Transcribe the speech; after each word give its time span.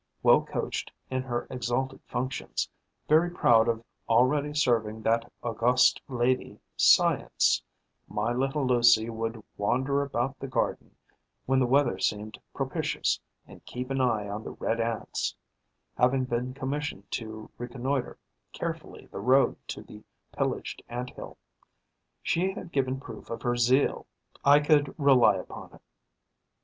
Well 0.23 0.41
coached 0.43 0.91
in 1.11 1.21
her 1.21 1.45
exalted 1.51 1.99
functions, 2.07 2.67
very 3.07 3.29
proud 3.29 3.67
of 3.67 3.83
already 4.09 4.51
serving 4.51 5.03
that 5.03 5.31
august 5.43 6.01
lady, 6.07 6.59
Science, 6.75 7.61
my 8.07 8.33
little 8.33 8.65
Lucie 8.65 9.11
would 9.11 9.43
wander 9.57 10.01
about 10.01 10.39
the 10.39 10.47
garden, 10.47 10.95
when 11.45 11.59
the 11.59 11.67
weather 11.67 11.99
seemed 11.99 12.39
propitious, 12.51 13.19
and 13.45 13.63
keep 13.67 13.91
an 13.91 14.01
eye 14.01 14.27
on 14.27 14.43
the 14.43 14.53
Red 14.53 14.79
Ants, 14.79 15.35
having 15.95 16.25
been 16.25 16.55
commissioned 16.55 17.11
to 17.11 17.51
reconnoitre 17.59 18.17
carefully 18.53 19.05
the 19.05 19.19
road 19.19 19.55
to 19.67 19.83
the 19.83 20.03
pillaged 20.35 20.81
Ant 20.89 21.11
hill. 21.11 21.37
She 22.23 22.53
had 22.53 22.71
given 22.71 22.99
proof 22.99 23.29
of 23.29 23.43
her 23.43 23.55
zeal; 23.55 24.07
I 24.43 24.61
could 24.61 24.95
rely 24.97 25.35
upon 25.35 25.73
it. 25.75 25.81